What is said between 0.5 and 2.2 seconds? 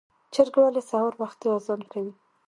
ولې سهار وختي اذان کوي؟